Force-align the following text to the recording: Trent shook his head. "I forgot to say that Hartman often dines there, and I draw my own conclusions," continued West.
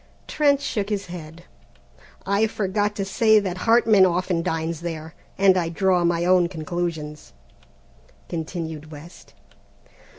Trent 0.27 0.59
shook 0.61 0.89
his 0.89 1.05
head. 1.13 1.43
"I 2.25 2.47
forgot 2.47 2.95
to 2.95 3.05
say 3.05 3.37
that 3.37 3.57
Hartman 3.69 4.03
often 4.03 4.41
dines 4.41 4.81
there, 4.81 5.13
and 5.37 5.55
I 5.55 5.69
draw 5.69 6.03
my 6.03 6.25
own 6.25 6.47
conclusions," 6.47 7.33
continued 8.27 8.89
West. 8.89 9.35